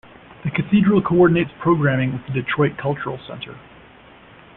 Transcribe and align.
The 0.43 0.49
cathedral 0.49 1.03
coordinates 1.03 1.51
programming 1.59 2.11
with 2.13 2.25
the 2.25 2.33
Detroit 2.41 2.75
Cultural 2.75 3.19
Center. 3.27 3.55